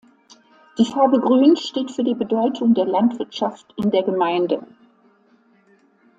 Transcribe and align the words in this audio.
Die 0.79 0.85
Farbe 0.85 1.19
Grün 1.19 1.55
steht 1.57 1.91
für 1.91 2.03
die 2.03 2.15
Bedeutung 2.15 2.73
der 2.73 2.85
Landwirtschaft 2.85 3.71
in 3.77 3.91
der 3.91 4.01
Gemeinde. 4.01 4.65